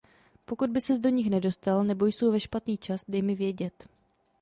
[0.45, 3.87] Pokud by ses do nich nedostal nebo jsou ve špatný čas, dej mi vědět.